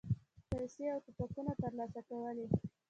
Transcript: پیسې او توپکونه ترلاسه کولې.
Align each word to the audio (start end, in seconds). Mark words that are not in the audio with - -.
پیسې 0.51 0.83
او 0.93 0.99
توپکونه 1.05 1.53
ترلاسه 1.61 2.01
کولې. 2.09 2.45